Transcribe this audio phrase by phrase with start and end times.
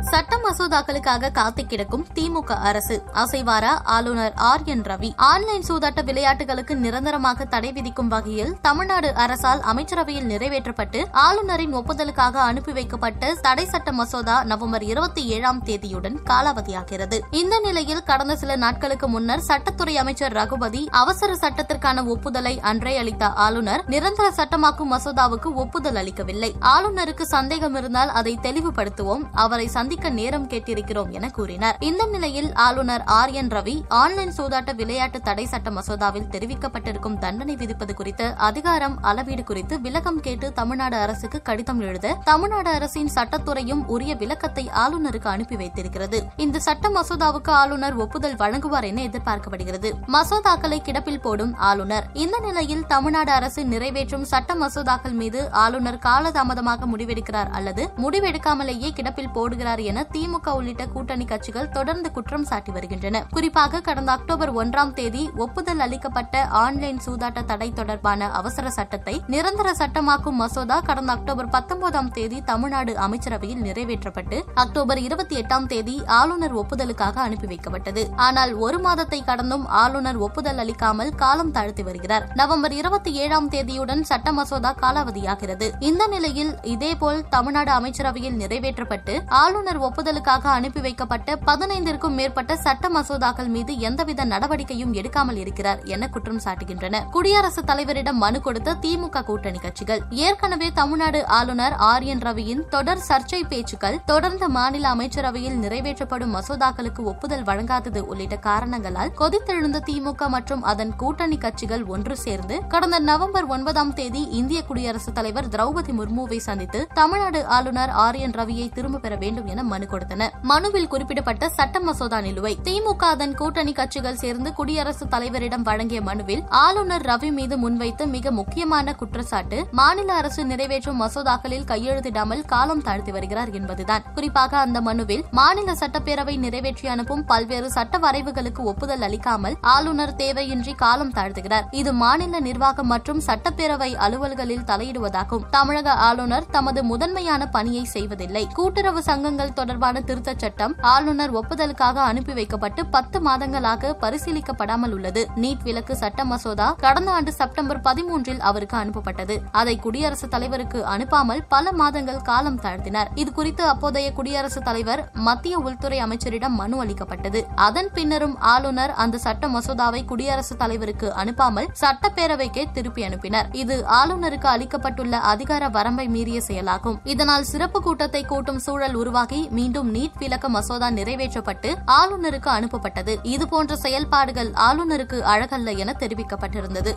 [0.00, 3.02] சட்ட மசோதாக்களுக்காக காத்து கிடக்கும் திமுக அரசு.
[3.12, 3.80] அசைவாரா?
[3.84, 4.60] ஆளுநர் ஆர்.
[4.64, 4.82] என்.
[4.82, 5.12] ரவி.
[5.16, 13.34] ஆன்லைன் சூதாட்ட விளையாட்டுகளுக்கு நிரந்தரமாக தடை விதிக்கும் வகையில் தமிழ்நாடு அரசால் அமைச்சரவையில் நிறைவேற்றப்பட்டு ஆளுநரின் ஒப்புதலுக்காக அனுப்பி வைக்கப்பட்ட
[13.34, 17.20] தடை சட்ட மசோதா நவம்பர் இருபத்தி ஏழாம் தேதியுடன் காலாவதியாகிறது.
[17.30, 23.84] இந்த நிலையில் கடந்த சில நாட்களுக்கு முன்னர் சட்டத்துறை அமைச்சர் ரகுபதி அவசர சட்டத்திற்கான ஒப்புதலை அன்றே அளித்த ஆளுநர்
[23.86, 26.54] நிரந்தர சட்டமாக்கும் மசோதாவுக்கு ஒப்புதல் அளிக்கவில்லை.
[26.60, 29.22] ஆளுநருக்கு சந்தேகம் இருந்தால் அதை தெளிவுபடுத்துவோம்.
[29.32, 31.76] அவரை சந்திக்க நேரம் கேட்டிருக்கிறோம் என கூறினார்.
[31.80, 33.30] இந்த நிலையில் ஆளுநர் ஆர்.
[33.30, 33.46] என்.
[33.48, 40.20] ரவி ஆன்லைன் சூதாட்ட விளையாட்டு தடை சட்ட மசோதாவில் தெரிவிக்கப்பட்டிருக்கும் தண்டனை விதிப்பது குறித்து அதிகாரம் அளவீடு குறித்து விளக்கம்
[40.20, 46.20] கேட்டு தமிழ்நாடு அரசுக்கு கடிதம் எழுத தமிழ்நாடு அரசின் சட்டத்துறையும் உரிய விளக்கத்தை ஆளுநருக்கு அனுப்பி வைத்திருக்கிறது.
[46.36, 49.90] இந்த சட்ட மசோதாவுக்கு ஆளுநர் ஒப்புதல் வழங்குவார் என எதிர்பார்க்கப்படுகிறது.
[50.12, 52.08] மசோதாக்களை கிடப்பில் போடும் ஆளுநர்.
[52.12, 59.56] இந்த நிலையில் தமிழ்நாடு அரசு நிறைவேற்றும் சட்ட மசோதாக்கள் மீது ஆளுநர் காலதாமதமாக முடிவெடுக்கிறார் அல்லது முடிவெடுக்காமலேயே கிடப்பில் போடு
[59.58, 63.22] போடுகிறார் என திமுக உள்ளிட்ட கூட்டணி கட்சிகள் தொடர்ந்து குற்றம் சாட்டி வருகின்றன.
[63.36, 70.38] குறிப்பாக கடந்த அக்டோபர் ஒன்றாம் தேதி ஒப்புதல் அளிக்கப்பட்ட ஆன்லைன் சூதாட்ட தடை தொடர்பான அவசர சட்டத்தை நிரந்தர சட்டமாக்கும்
[70.42, 77.50] மசோதா கடந்த அக்டோபர் பத்தொன்பதாம் தேதி தமிழ்நாடு அமைச்சரவையில் நிறைவேற்றப்பட்டு அக்டோபர் இருபத்தி எட்டாம் தேதி ஆளுநர் ஒப்புதலுக்காக அனுப்பி
[77.52, 78.04] வைக்கப்பட்டது.
[78.28, 82.26] ஆனால் ஒரு மாதத்தை கடந்தும் ஆளுநர் ஒப்புதல் அளிக்காமல் காலம் தாழ்த்தி வருகிறார்.
[82.34, 85.68] நவம்பர் இருபத்தி ஏழாம் தேதியுடன் சட்ட மசோதா காலாவதியாகிறது.
[85.90, 89.14] இந்த நிலையில் இதேபோல் தமிழ்நாடு அமைச்சரவையில் நிறைவேற்றப்பட்டு
[89.48, 96.40] ஆளுநர் ஒப்புதலுக்காக அனுப்பி வைக்கப்பட்ட பதினைந்திற்கும் மேற்பட்ட சட்ட மசோதாக்கள் மீது எந்தவித நடவடிக்கையும் எடுக்காமல் இருக்கிறார் என குற்றம்
[96.44, 96.98] சாட்டுகின்றன.
[97.10, 100.00] குடியரசுத் தலைவரிடம் மனு கொடுத்த திமுக கூட்டணி கட்சிகள்.
[100.24, 107.44] ஏற்கனவே தமிழ்நாடு ஆளுநர் ஆர் என் ரவியின் தொடர் சர்ச்சை பேச்சுக்கள் தொடர்ந்த மாநில அமைச்சரவையில் நிறைவேற்றப்படும் மசோதாக்களுக்கு ஒப்புதல்
[107.44, 114.24] வழங்காதது உள்ளிட்ட காரணங்களால் கொதித்தெழுந்த திமுக மற்றும் அதன் கூட்டணி கட்சிகள் ஒன்று சேர்ந்து கடந்த நவம்பர் ஒன்பதாம் தேதி
[114.32, 119.52] இந்திய குடியரசுத் தலைவர் திரௌபதி முர்முவை சந்தித்து தமிழ்நாடு ஆளுநர் ஆர் என் ரவியை திரும்பப் பெற வேண்டும் வேண்டும்
[119.54, 125.66] என மனு கொடுத்தன மனுவில் குறிப்பிடப்பட்ட சட்ட மசோதா நிலுவை திமுக அதன் கூட்டணி கட்சிகள் சேர்ந்து குடியரசுத் தலைவரிடம்
[125.68, 132.82] வழங்கிய மனுவில் ஆளுநர் ரவி மீது முன்வைத்து மிக முக்கியமான குற்றச்சாட்டு மாநில அரசு நிறைவேற்றும் மசோதாக்களில் கையெழுத்திடாமல் காலம்
[132.82, 134.04] தாழ்த்தி வருகிறார் என்பதுதான்.
[134.14, 141.12] குறிப்பாக அந்த மனுவில் மாநில சட்டப்பேரவை நிறைவேற்றி அனுப்பும் பல்வேறு சட்ட வரைவுகளுக்கு ஒப்புதல் அளிக்காமல் ஆளுநர் தேவையின்றி காலம்
[141.12, 141.66] தாழ்த்துகிறார்.
[141.70, 145.46] இது மாநில நிர்வாகம் மற்றும் சட்டப்பேரவை அலுவல்களில் தலையிடுவதாகும்.
[145.50, 148.46] தமிழக ஆளுநர் தமது முதன்மையான பணியை செய்வதில்லை.
[148.54, 155.22] கூட்டுறவு சங்க சங்கங்கள் தொடர்பான திருத்தச் சட்டம் ஆளுநர் ஒப்புதலுக்காக அனுப்பி வைக்கப்பட்டு பத்து மாதங்களாக பரிசீலிக்கப்படாமல் உள்ளது.
[155.36, 159.34] நீட் விலக்கு சட்ட மசோதா கடந்த ஆண்டு செப்டம்பர் பதிமூன்றில் அவருக்கு அனுப்பப்பட்டது.
[159.52, 163.10] அதை குடியரசுத் தலைவருக்கு அனுப்பாமல் பல மாதங்கள் காலம் தாழ்த்தினார்.
[163.14, 167.46] இது குறித்து அப்போதைய குடியரசுத் தலைவர் மத்திய உள்துறை அமைச்சரிடம் மனு அளிக்கப்பட்டது.
[167.54, 173.54] அதன் பின்னரும் ஆளுநர் அந்த சட்ட மசோதாவை குடியரசுத் தலைவருக்கு அனுப்பாமல் சட்டப்பேரவைக்கே திருப்பி அனுப்பினர்.
[173.64, 177.00] இது ஆளுநருக்கு அளிக்கப்பட்டுள்ள அதிகார வரம்பை மீறிய செயலாகும்.
[177.04, 183.16] இதனால் சிறப்பு கூட்டத்தை கூட்டும் சூழல் உருவாகி மீண்டும் நீட் விலக்க மசோதா நிறைவேற்றப்பட்டு ஆளுநருக்கு அனுப்பப்பட்டது.
[183.22, 186.92] இதுபோன்ற செயல்பாடுகள் ஆளுநருக்கு அழகல்ல என தெரிவிக்கப்பட்டிருந்தது.